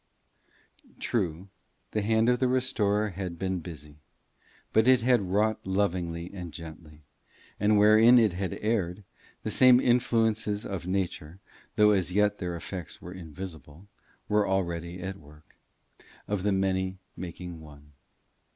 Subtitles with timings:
[0.99, 1.47] True,
[1.91, 3.97] the hand of the restorer had been busy,
[4.73, 7.03] but it had wrought lovingly and gently,
[7.59, 9.03] and wherein it had erred,
[9.43, 11.37] the same influences of nature,
[11.75, 13.85] though as yet their effects were invisible,
[14.27, 15.55] were already at work
[16.27, 17.91] of the many making one.